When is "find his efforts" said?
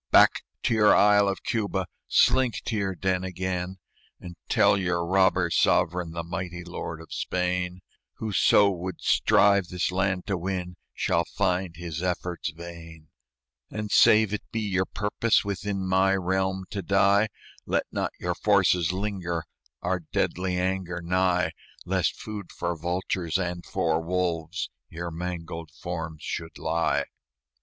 11.25-12.49